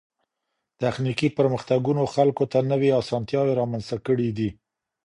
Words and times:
تخنيکي 0.81 1.27
پرمختګونو 1.37 2.03
خلګو 2.13 2.45
ته 2.51 2.59
نوې 2.71 2.89
اسانتياوې 3.01 3.53
رامنځته 3.61 3.97
کړې 4.05 4.29
دي. 4.37 4.49